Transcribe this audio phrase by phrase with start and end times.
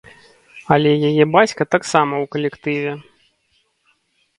[0.75, 2.91] Але яе бацька таксама ў калектыве.